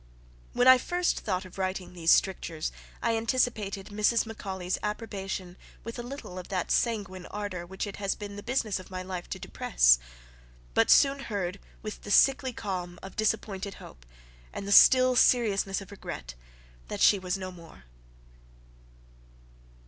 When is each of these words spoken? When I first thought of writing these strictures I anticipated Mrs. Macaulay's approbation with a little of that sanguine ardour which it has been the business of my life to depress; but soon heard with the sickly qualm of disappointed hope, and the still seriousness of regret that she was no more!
When 0.53 0.67
I 0.67 0.79
first 0.79 1.19
thought 1.19 1.45
of 1.45 1.59
writing 1.59 1.93
these 1.93 2.09
strictures 2.09 2.71
I 3.03 3.15
anticipated 3.15 3.89
Mrs. 3.89 4.25
Macaulay's 4.25 4.79
approbation 4.81 5.57
with 5.83 5.99
a 5.99 6.01
little 6.01 6.39
of 6.39 6.47
that 6.47 6.71
sanguine 6.71 7.27
ardour 7.27 7.67
which 7.67 7.85
it 7.85 7.97
has 7.97 8.15
been 8.15 8.35
the 8.35 8.41
business 8.41 8.79
of 8.79 8.89
my 8.89 9.03
life 9.03 9.29
to 9.29 9.37
depress; 9.37 9.99
but 10.73 10.89
soon 10.89 11.19
heard 11.19 11.59
with 11.83 12.01
the 12.01 12.09
sickly 12.09 12.51
qualm 12.51 12.97
of 13.03 13.15
disappointed 13.15 13.75
hope, 13.75 14.03
and 14.51 14.67
the 14.67 14.71
still 14.71 15.15
seriousness 15.15 15.81
of 15.81 15.91
regret 15.91 16.33
that 16.87 16.99
she 17.01 17.19
was 17.19 17.37
no 17.37 17.51
more! 17.51 17.83